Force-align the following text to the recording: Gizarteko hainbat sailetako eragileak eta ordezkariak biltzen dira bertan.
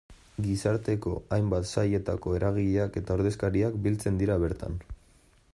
Gizarteko 0.45 1.13
hainbat 1.37 1.69
sailetako 1.73 2.35
eragileak 2.39 2.99
eta 3.05 3.19
ordezkariak 3.21 3.81
biltzen 3.87 4.21
dira 4.23 4.43
bertan. 4.47 4.83